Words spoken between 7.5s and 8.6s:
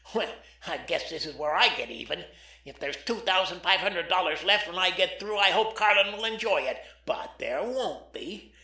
won't be!